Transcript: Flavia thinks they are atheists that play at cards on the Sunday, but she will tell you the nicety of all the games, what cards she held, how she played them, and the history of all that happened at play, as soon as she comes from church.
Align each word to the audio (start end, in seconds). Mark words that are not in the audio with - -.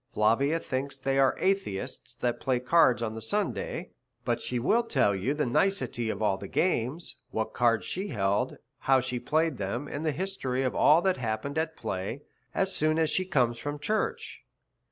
Flavia 0.11 0.59
thinks 0.59 0.97
they 0.97 1.19
are 1.19 1.37
atheists 1.37 2.15
that 2.15 2.39
play 2.39 2.55
at 2.55 2.65
cards 2.65 3.03
on 3.03 3.13
the 3.13 3.21
Sunday, 3.21 3.91
but 4.25 4.41
she 4.41 4.57
will 4.57 4.81
tell 4.81 5.13
you 5.13 5.35
the 5.35 5.45
nicety 5.45 6.09
of 6.09 6.23
all 6.23 6.37
the 6.37 6.47
games, 6.47 7.17
what 7.29 7.53
cards 7.53 7.85
she 7.85 8.07
held, 8.07 8.57
how 8.79 8.99
she 8.99 9.19
played 9.19 9.59
them, 9.59 9.87
and 9.87 10.03
the 10.03 10.11
history 10.11 10.63
of 10.63 10.73
all 10.75 11.03
that 11.03 11.17
happened 11.17 11.59
at 11.59 11.77
play, 11.77 12.23
as 12.55 12.75
soon 12.75 12.97
as 12.97 13.11
she 13.11 13.23
comes 13.25 13.59
from 13.59 13.77
church. 13.77 14.43